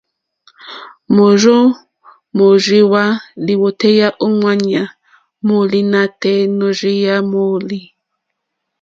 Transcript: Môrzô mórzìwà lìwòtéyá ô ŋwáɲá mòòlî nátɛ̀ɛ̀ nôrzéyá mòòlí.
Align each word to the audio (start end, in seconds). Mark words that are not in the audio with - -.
Môrzô 1.15 1.57
mórzìwà 2.37 3.03
lìwòtéyá 3.45 4.07
ô 4.25 4.27
ŋwáɲá 4.37 4.81
mòòlî 5.47 5.79
nátɛ̀ɛ̀ 5.91 6.49
nôrzéyá 6.57 7.15
mòòlí. 7.31 7.81